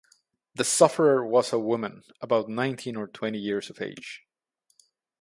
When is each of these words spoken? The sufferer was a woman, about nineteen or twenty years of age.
The 0.55 0.63
sufferer 0.63 1.23
was 1.23 1.53
a 1.53 1.59
woman, 1.59 2.01
about 2.21 2.49
nineteen 2.49 2.95
or 2.95 3.05
twenty 3.07 3.37
years 3.37 3.69
of 3.69 3.79
age. 3.79 4.23